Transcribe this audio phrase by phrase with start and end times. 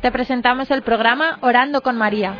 [0.00, 2.34] Te presentamos el programa Orando con María.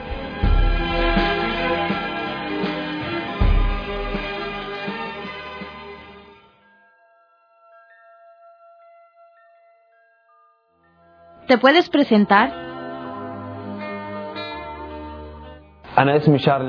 [11.47, 12.51] ¿Te puedes presentar?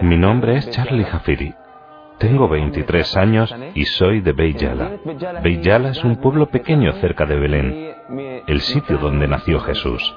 [0.01, 1.53] Mi nombre es Charlie Jafiri.
[2.17, 4.97] Tengo 23 años y soy de Beiyala.
[5.41, 7.95] Beiyala es un pueblo pequeño cerca de Belén,
[8.45, 10.13] el sitio donde nació Jesús.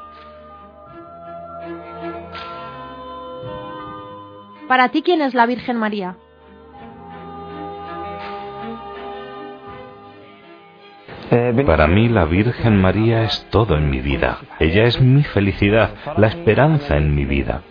[4.69, 6.17] Para ti, ¿quién es la Virgen María?
[11.67, 14.39] Para mí la Virgen María es todo en mi vida.
[14.61, 17.63] Ella es mi felicidad, la esperanza en mi vida.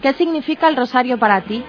[0.00, 1.62] ¿Qué significa el rosario para ti?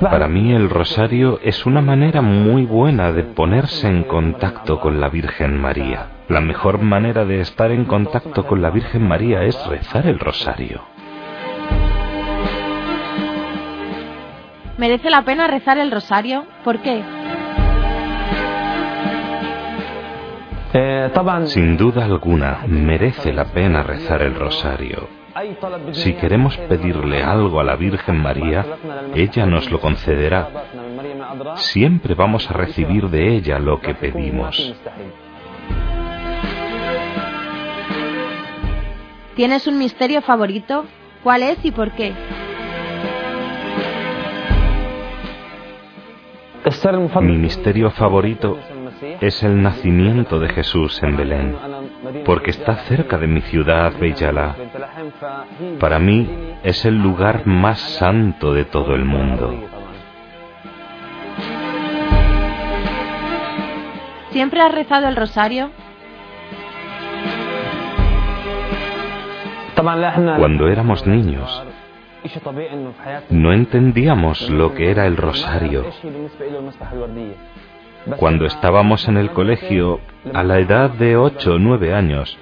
[0.00, 5.08] Para mí el rosario es una manera muy buena de ponerse en contacto con la
[5.08, 6.10] Virgen María.
[6.28, 10.80] La mejor manera de estar en contacto con la Virgen María es rezar el rosario.
[14.78, 16.44] ¿Merece la pena rezar el rosario?
[16.62, 17.02] ¿Por qué?
[21.46, 25.23] Sin duda alguna, merece la pena rezar el rosario.
[25.92, 28.64] Si queremos pedirle algo a la Virgen María,
[29.14, 30.48] ella nos lo concederá.
[31.56, 34.74] Siempre vamos a recibir de ella lo que pedimos.
[39.34, 40.84] ¿Tienes un misterio favorito?
[41.24, 42.12] ¿Cuál es y por qué?
[47.20, 48.58] Mi misterio favorito
[49.20, 51.56] es el nacimiento de Jesús en Belén,
[52.24, 54.56] porque está cerca de mi ciudad, Beyala.
[55.80, 59.54] Para mí es el lugar más santo de todo el mundo.
[64.30, 65.70] ¿Siempre has rezado el rosario?
[69.76, 71.62] Cuando éramos niños,
[73.30, 75.84] no entendíamos lo que era el rosario.
[78.18, 80.00] Cuando estábamos en el colegio,
[80.32, 82.38] a la edad de 8 o 9 años,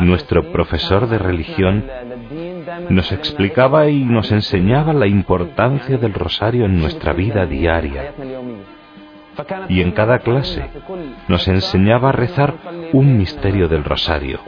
[0.00, 1.84] nuestro profesor de religión
[2.90, 8.12] nos explicaba y nos enseñaba la importancia del rosario en nuestra vida diaria
[9.68, 10.70] y en cada clase
[11.28, 12.54] nos enseñaba a rezar
[12.92, 14.40] un misterio del rosario.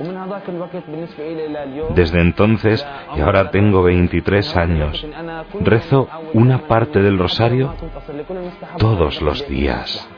[1.95, 2.87] Desde entonces,
[3.17, 5.07] y ahora tengo 23 años,
[5.61, 7.75] rezo una parte del rosario
[8.79, 10.09] todos los días.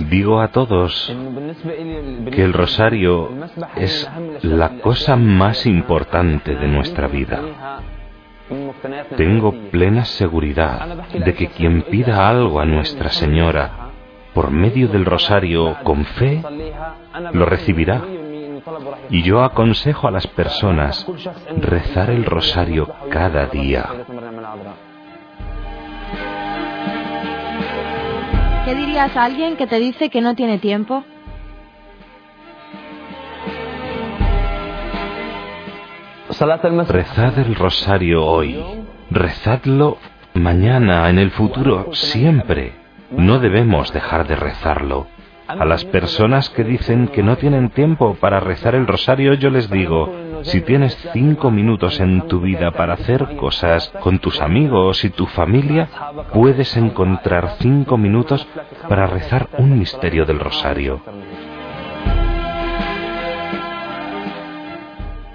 [0.00, 1.16] Digo a todos
[2.30, 3.30] que el rosario
[3.76, 4.10] es
[4.42, 7.40] la cosa más importante de nuestra vida.
[9.16, 13.90] Tengo plena seguridad de que quien pida algo a Nuestra Señora
[14.34, 16.42] por medio del rosario con fe,
[17.32, 18.02] lo recibirá.
[19.10, 21.06] Y yo aconsejo a las personas
[21.56, 23.88] rezar el rosario cada día.
[28.64, 31.04] ¿Qué dirías a alguien que te dice que no tiene tiempo?
[36.38, 38.62] Rezad el rosario hoy,
[39.10, 39.96] rezadlo
[40.34, 42.74] mañana, en el futuro, siempre.
[43.10, 45.06] No debemos dejar de rezarlo.
[45.48, 49.70] A las personas que dicen que no tienen tiempo para rezar el rosario, yo les
[49.70, 55.10] digo, si tienes cinco minutos en tu vida para hacer cosas con tus amigos y
[55.10, 55.88] tu familia,
[56.34, 58.46] puedes encontrar cinco minutos
[58.90, 61.00] para rezar un misterio del rosario.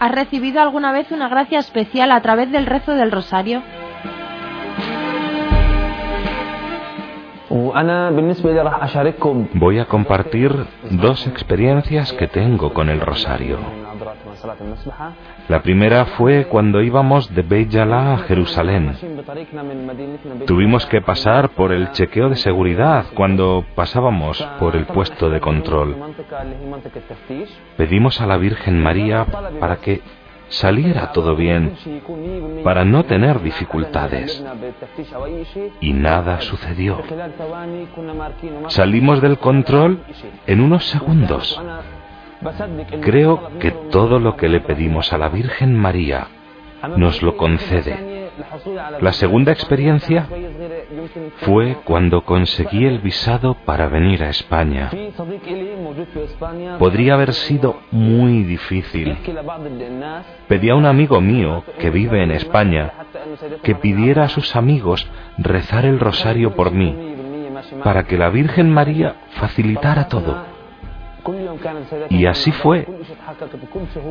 [0.02, 3.62] ¿Has recibido alguna vez una gracia especial a través del rezo del rosario?
[9.54, 13.60] Voy a compartir dos experiencias que tengo con el rosario.
[15.48, 18.96] La primera fue cuando íbamos de Beit a Jerusalén.
[20.46, 25.96] Tuvimos que pasar por el chequeo de seguridad cuando pasábamos por el puesto de control.
[27.78, 29.26] Pedimos a la Virgen María
[29.60, 30.02] para que
[30.52, 31.76] saliera todo bien,
[32.64, 34.44] para no tener dificultades.
[35.80, 37.02] Y nada sucedió.
[38.68, 40.00] Salimos del control
[40.48, 41.60] en unos segundos.
[43.02, 46.28] Creo que todo lo que le pedimos a la Virgen María
[46.98, 48.22] nos lo concede.
[49.02, 50.28] La segunda experiencia
[51.38, 54.90] fue cuando conseguí el visado para venir a España.
[56.80, 59.18] Podría haber sido muy difícil.
[60.48, 62.92] Pedí a un amigo mío que vive en España
[63.64, 65.08] que pidiera a sus amigos
[65.38, 66.96] rezar el rosario por mí
[67.84, 70.61] para que la Virgen María facilitara todo.
[72.10, 72.88] Y así fue,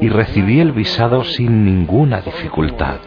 [0.01, 2.99] y recibí el visado sin ninguna dificultad.